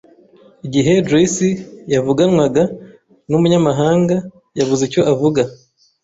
[0.65, 1.49] Igihe Joyci
[1.93, 2.63] yavuganwaga
[3.29, 4.15] n’umunyamahanga,
[4.57, 5.41] yabuze icyo avuga